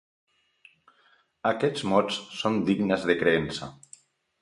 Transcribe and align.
Aquests 1.51 1.85
mots 1.93 2.19
són 2.41 2.61
dignes 2.73 3.09
de 3.11 3.21
creença. 3.25 3.73